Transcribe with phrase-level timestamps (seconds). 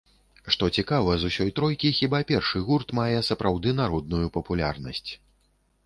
[0.53, 5.11] Што цікава, з усёй тройкі хіба першы гурт мае сапраўды народную папулярнасць.